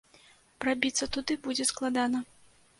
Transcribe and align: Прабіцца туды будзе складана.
Прабіцца 0.65 1.09
туды 1.17 1.39
будзе 1.45 1.71
складана. 1.73 2.27